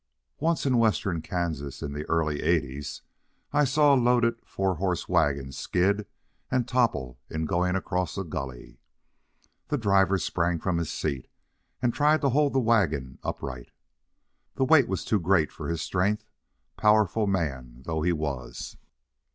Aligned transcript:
Once 0.39 0.65
in 0.65 0.79
Western 0.79 1.21
Kansas, 1.21 1.83
in 1.83 1.93
the 1.93 2.05
early 2.05 2.41
Eighties, 2.41 3.03
I 3.53 3.65
saw 3.65 3.93
a 3.93 3.95
loaded 3.95 4.43
four 4.43 4.77
horse 4.77 5.07
wagon 5.07 5.51
skid 5.51 6.07
and 6.49 6.67
topple 6.67 7.19
in 7.29 7.45
going 7.45 7.75
across 7.75 8.17
a 8.17 8.23
gully. 8.23 8.79
The 9.67 9.77
driver 9.77 10.17
sprang 10.17 10.57
from 10.57 10.79
his 10.79 10.91
seat 10.91 11.27
and 11.83 11.93
tried 11.93 12.21
to 12.21 12.29
hold 12.29 12.53
the 12.53 12.59
wagon 12.59 13.19
upright. 13.21 13.69
The 14.55 14.65
weight 14.65 14.87
was 14.87 15.05
too 15.05 15.19
great 15.19 15.51
for 15.51 15.69
his 15.69 15.83
strength, 15.83 16.25
powerful 16.77 17.27
man 17.27 17.83
though 17.85 18.01
he 18.01 18.11
was. 18.11 18.77